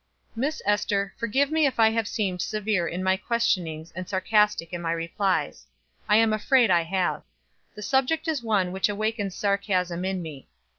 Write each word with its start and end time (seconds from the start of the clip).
"Miss 0.35 0.63
Ester, 0.65 1.13
forgive 1.19 1.51
me 1.51 1.67
if 1.67 1.79
I 1.79 1.91
have 1.91 2.07
seemed 2.07 2.41
severe 2.41 2.87
in 2.87 3.03
my 3.03 3.17
questionings 3.17 3.91
and 3.91 4.09
sarcastic 4.09 4.73
in 4.73 4.81
my 4.81 4.91
replies. 4.91 5.67
I 6.09 6.15
am 6.15 6.33
afraid 6.33 6.71
I 6.71 6.81
have. 6.81 7.21
The 7.75 7.83
subject 7.83 8.27
is 8.27 8.41
one 8.41 8.71
which 8.71 8.89
awakens 8.89 9.35
sarcasm 9.35 10.03
in 10.03 10.23
me. 10.23 10.47